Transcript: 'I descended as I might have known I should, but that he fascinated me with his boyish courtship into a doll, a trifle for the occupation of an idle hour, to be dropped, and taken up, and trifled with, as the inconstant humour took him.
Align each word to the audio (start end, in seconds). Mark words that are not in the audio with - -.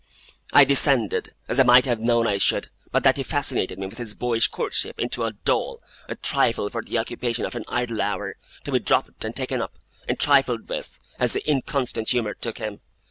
'I 0.53 0.65
descended 0.65 1.35
as 1.47 1.59
I 1.59 1.63
might 1.63 1.85
have 1.85 1.99
known 1.99 2.25
I 2.25 2.39
should, 2.39 2.69
but 2.91 3.03
that 3.03 3.17
he 3.17 3.21
fascinated 3.21 3.77
me 3.77 3.85
with 3.85 3.99
his 3.99 4.15
boyish 4.15 4.47
courtship 4.47 4.99
into 4.99 5.25
a 5.25 5.33
doll, 5.33 5.79
a 6.09 6.15
trifle 6.15 6.67
for 6.71 6.81
the 6.81 6.97
occupation 6.97 7.45
of 7.45 7.53
an 7.53 7.65
idle 7.67 8.01
hour, 8.01 8.35
to 8.63 8.71
be 8.71 8.79
dropped, 8.79 9.23
and 9.23 9.35
taken 9.35 9.61
up, 9.61 9.75
and 10.07 10.19
trifled 10.19 10.67
with, 10.69 10.97
as 11.19 11.33
the 11.33 11.47
inconstant 11.47 12.09
humour 12.09 12.33
took 12.33 12.57
him. 12.57 12.81